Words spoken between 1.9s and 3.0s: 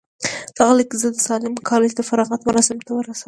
د فراغت مراسمو ته